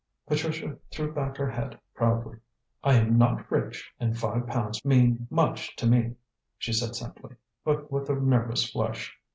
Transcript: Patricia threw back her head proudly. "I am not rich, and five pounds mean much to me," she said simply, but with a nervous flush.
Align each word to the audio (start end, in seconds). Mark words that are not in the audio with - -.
Patricia 0.25 0.79
threw 0.91 1.13
back 1.13 1.37
her 1.37 1.51
head 1.51 1.79
proudly. 1.93 2.39
"I 2.83 2.95
am 2.95 3.19
not 3.19 3.51
rich, 3.51 3.93
and 3.99 4.17
five 4.17 4.47
pounds 4.47 4.83
mean 4.83 5.27
much 5.29 5.75
to 5.75 5.85
me," 5.85 6.15
she 6.57 6.73
said 6.73 6.95
simply, 6.95 7.35
but 7.63 7.91
with 7.91 8.09
a 8.09 8.15
nervous 8.15 8.67
flush. 8.67 9.15